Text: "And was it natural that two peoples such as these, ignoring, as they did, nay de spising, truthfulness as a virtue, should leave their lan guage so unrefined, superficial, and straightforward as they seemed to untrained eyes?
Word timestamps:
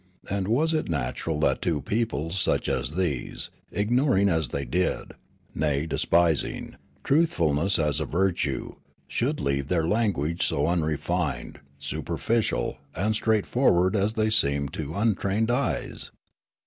"And 0.35 0.47
was 0.47 0.73
it 0.73 0.89
natural 0.89 1.39
that 1.41 1.61
two 1.61 1.79
peoples 1.79 2.39
such 2.39 2.67
as 2.67 2.95
these, 2.95 3.51
ignoring, 3.71 4.29
as 4.29 4.49
they 4.49 4.65
did, 4.65 5.11
nay 5.53 5.85
de 5.85 5.95
spising, 5.97 6.73
truthfulness 7.03 7.77
as 7.77 7.99
a 7.99 8.05
virtue, 8.05 8.77
should 9.07 9.39
leave 9.39 9.67
their 9.67 9.87
lan 9.87 10.11
guage 10.13 10.43
so 10.43 10.65
unrefined, 10.65 11.59
superficial, 11.77 12.79
and 12.95 13.13
straightforward 13.13 13.95
as 13.95 14.15
they 14.15 14.31
seemed 14.31 14.73
to 14.73 14.95
untrained 14.95 15.51
eyes? 15.51 16.09